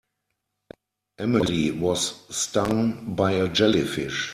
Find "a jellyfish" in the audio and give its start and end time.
3.33-4.29